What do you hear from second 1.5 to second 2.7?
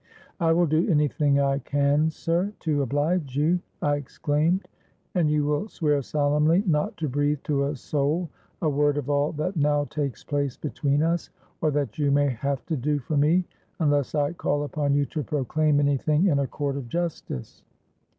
can, sir,